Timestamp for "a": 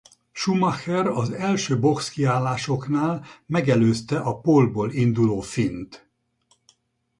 4.19-4.39